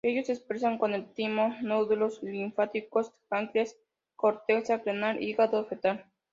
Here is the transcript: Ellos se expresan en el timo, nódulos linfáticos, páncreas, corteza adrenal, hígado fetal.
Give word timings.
Ellos 0.03 0.25
se 0.25 0.33
expresan 0.33 0.79
en 0.81 0.93
el 0.95 1.13
timo, 1.13 1.55
nódulos 1.61 2.23
linfáticos, 2.23 3.13
páncreas, 3.27 3.77
corteza 4.15 4.73
adrenal, 4.73 5.21
hígado 5.21 5.63
fetal. 5.65 6.07